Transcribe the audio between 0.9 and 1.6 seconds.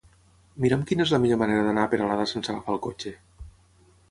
quina és la millor